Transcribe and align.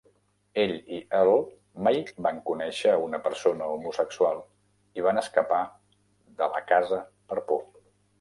Ell 0.61 0.71
i 0.75 0.99
Earl 1.17 1.33
mai 1.87 1.99
van 2.27 2.39
conèixer 2.47 2.93
a 2.93 3.01
una 3.07 3.19
persona 3.27 3.67
homosexual 3.73 4.41
i 5.01 5.05
van 5.09 5.21
escapar 5.23 5.61
de 6.41 6.49
la 6.55 6.63
casa 6.73 7.01
per 7.33 7.39
por. 7.53 7.63